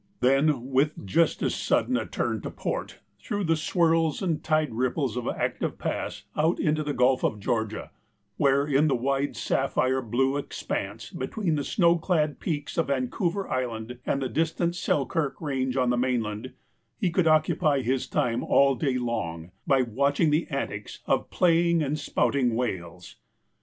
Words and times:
Then, 0.19 0.71
with 0.71 1.05
just 1.05 1.43
as 1.43 1.53
sudden 1.53 1.95
a 1.95 2.07
turn 2.07 2.41
to 2.41 2.49
port, 2.49 2.97
through 3.19 3.43
the 3.43 3.55
swirls 3.55 4.23
and 4.23 4.43
tide 4.43 4.73
rip 4.73 4.95
ples 4.95 5.15
of 5.15 5.27
Active 5.27 5.77
Pass 5.77 6.23
out 6.35 6.59
into 6.59 6.81
the 6.83 6.91
Gulf 6.91 7.23
of 7.23 7.39
Georgia, 7.39 7.91
where 8.37 8.65
in 8.65 8.87
the 8.87 8.95
wide 8.95 9.35
sapi)hire 9.35 10.01
blue 10.01 10.37
expanse 10.37 11.11
between 11.11 11.53
the 11.53 11.63
snow 11.63 11.99
clad 11.99 12.21
mountain 12.29 12.35
peaks 12.37 12.79
of 12.79 12.87
Vancouver 12.87 13.47
Island 13.47 13.99
and 14.03 14.23
the 14.23 14.27
distant 14.27 14.75
Sel 14.75 15.05
kirk 15.05 15.39
Range 15.39 15.77
on 15.77 15.91
the 15.91 15.97
mainland, 15.97 16.53
he 16.99 17.11
could 17.11 17.27
occupy 17.27 17.83
his 17.83 18.07
time 18.07 18.43
all 18.43 18.73
day 18.73 18.97
long 18.97 19.51
by 19.67 19.83
watching 19.83 20.31
the 20.31 20.47
antics 20.47 21.01
of 21.05 21.29
playing 21.29 21.83
and 21.83 21.99
spout 21.99 22.35
ing 22.35 22.55
whales. 22.55 23.17